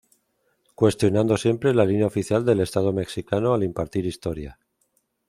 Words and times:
Cuestionando 0.73 1.37
siempre 1.37 1.75
la 1.75 1.85
línea 1.85 2.07
oficial 2.07 2.43
del 2.43 2.61
Estado 2.61 2.91
Mexicano 2.91 3.53
al 3.53 3.61
impartir 3.61 4.03
historia. 4.07 4.57